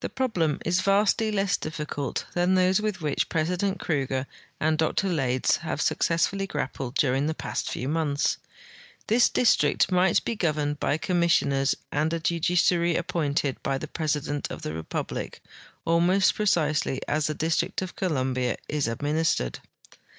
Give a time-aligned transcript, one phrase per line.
[0.00, 3.00] The problem is THE REVOLT OF THE UITLANDERS 363 vastly less difficult than those with
[3.00, 4.26] which President Kruger
[4.60, 8.36] and Dr Leyds have successful!}" grappled during the past few months.
[9.06, 14.60] This district might be governed by commissioners and a judiciary appointed by the president of
[14.60, 15.40] the republic,
[15.86, 19.60] almost precisely as the District of Columbia is administered.